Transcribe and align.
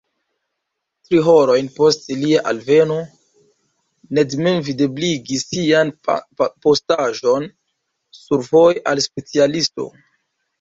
Tri 1.07 1.17
horojn 1.25 1.67
post 1.73 2.07
lia 2.21 2.39
alveno, 2.51 2.95
Ned 4.19 4.33
mem 4.47 4.63
videbligis 4.71 5.45
sian 5.51 5.93
postaĵon 6.41 7.47
survoje 8.23 8.83
al 8.95 9.01
la 9.03 9.07
specialisto. 9.09 9.89